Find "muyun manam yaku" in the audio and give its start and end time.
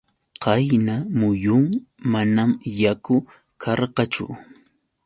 1.19-3.15